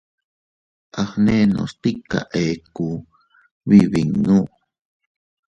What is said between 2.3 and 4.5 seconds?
eku, bibinnu.